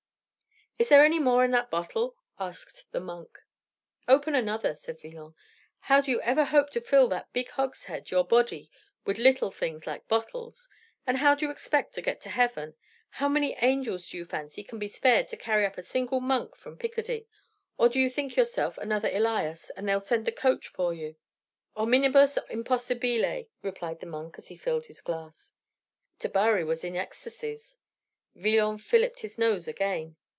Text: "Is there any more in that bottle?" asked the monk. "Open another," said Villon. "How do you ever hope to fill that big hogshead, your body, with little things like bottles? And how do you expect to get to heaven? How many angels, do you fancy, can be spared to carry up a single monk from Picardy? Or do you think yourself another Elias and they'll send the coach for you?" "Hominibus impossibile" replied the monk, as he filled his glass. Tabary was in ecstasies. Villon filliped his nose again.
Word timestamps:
"Is 0.79 0.89
there 0.89 1.05
any 1.05 1.19
more 1.19 1.45
in 1.45 1.51
that 1.51 1.69
bottle?" 1.69 2.15
asked 2.39 2.91
the 2.91 2.99
monk. 2.99 3.37
"Open 4.07 4.33
another," 4.33 4.73
said 4.73 4.99
Villon. 4.99 5.35
"How 5.81 6.01
do 6.01 6.09
you 6.09 6.19
ever 6.23 6.45
hope 6.45 6.71
to 6.71 6.81
fill 6.81 7.07
that 7.09 7.31
big 7.33 7.49
hogshead, 7.49 8.09
your 8.09 8.23
body, 8.25 8.71
with 9.05 9.19
little 9.19 9.51
things 9.51 9.85
like 9.85 10.07
bottles? 10.07 10.67
And 11.05 11.17
how 11.19 11.35
do 11.35 11.45
you 11.45 11.51
expect 11.51 11.93
to 11.93 12.01
get 12.01 12.19
to 12.21 12.29
heaven? 12.31 12.73
How 13.11 13.29
many 13.29 13.55
angels, 13.61 14.09
do 14.09 14.17
you 14.17 14.25
fancy, 14.25 14.63
can 14.63 14.79
be 14.79 14.87
spared 14.87 15.27
to 15.27 15.37
carry 15.37 15.67
up 15.67 15.77
a 15.77 15.83
single 15.83 16.19
monk 16.19 16.55
from 16.55 16.79
Picardy? 16.79 17.27
Or 17.77 17.87
do 17.87 17.99
you 17.99 18.09
think 18.09 18.35
yourself 18.35 18.79
another 18.79 19.11
Elias 19.13 19.69
and 19.77 19.87
they'll 19.87 19.99
send 20.01 20.25
the 20.25 20.31
coach 20.31 20.67
for 20.67 20.95
you?" 20.95 21.15
"Hominibus 21.77 22.39
impossibile" 22.49 23.45
replied 23.61 23.99
the 23.99 24.07
monk, 24.07 24.33
as 24.39 24.47
he 24.47 24.57
filled 24.57 24.87
his 24.87 25.01
glass. 25.01 25.53
Tabary 26.17 26.63
was 26.65 26.83
in 26.83 26.95
ecstasies. 26.95 27.77
Villon 28.33 28.79
filliped 28.79 29.19
his 29.19 29.37
nose 29.37 29.67
again. 29.67 30.15